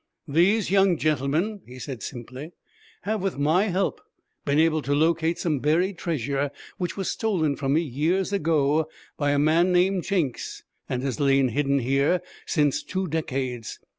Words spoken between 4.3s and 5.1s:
been able to